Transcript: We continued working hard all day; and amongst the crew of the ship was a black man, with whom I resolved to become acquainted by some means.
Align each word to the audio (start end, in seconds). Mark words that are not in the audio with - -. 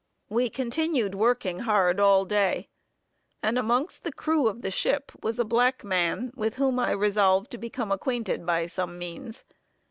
We 0.29 0.49
continued 0.49 1.13
working 1.13 1.59
hard 1.59 1.99
all 1.99 2.25
day; 2.25 2.69
and 3.43 3.55
amongst 3.55 4.03
the 4.03 4.11
crew 4.11 4.47
of 4.47 4.63
the 4.63 4.71
ship 4.71 5.11
was 5.21 5.37
a 5.37 5.45
black 5.45 5.83
man, 5.83 6.31
with 6.35 6.55
whom 6.55 6.79
I 6.79 6.89
resolved 6.89 7.51
to 7.51 7.59
become 7.59 7.91
acquainted 7.91 8.43
by 8.43 8.65
some 8.65 8.97
means. 8.97 9.43